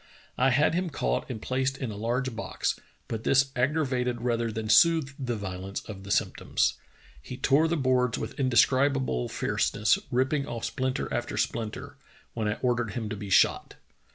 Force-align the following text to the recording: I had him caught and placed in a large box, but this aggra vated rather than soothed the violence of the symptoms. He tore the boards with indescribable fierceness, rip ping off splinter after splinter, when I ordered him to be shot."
I 0.35 0.49
had 0.49 0.73
him 0.73 0.89
caught 0.89 1.29
and 1.29 1.39
placed 1.39 1.77
in 1.77 1.91
a 1.91 1.95
large 1.95 2.35
box, 2.35 2.79
but 3.07 3.23
this 3.23 3.51
aggra 3.55 3.85
vated 3.85 4.21
rather 4.21 4.51
than 4.51 4.67
soothed 4.67 5.13
the 5.23 5.35
violence 5.35 5.81
of 5.81 6.03
the 6.05 6.09
symptoms. 6.09 6.73
He 7.21 7.37
tore 7.37 7.67
the 7.67 7.77
boards 7.77 8.17
with 8.17 8.39
indescribable 8.39 9.29
fierceness, 9.29 9.99
rip 10.09 10.31
ping 10.31 10.47
off 10.47 10.65
splinter 10.65 11.07
after 11.13 11.37
splinter, 11.37 11.97
when 12.33 12.47
I 12.47 12.55
ordered 12.63 12.93
him 12.93 13.09
to 13.09 13.15
be 13.15 13.29
shot." 13.29 13.75